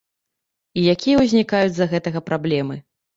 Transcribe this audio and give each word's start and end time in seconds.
І 0.79 0.85
якія 0.93 1.19
ўзнікаюць 1.23 1.69
з-за 1.73 1.87
гэтага 1.93 2.19
праблемы. 2.31 2.79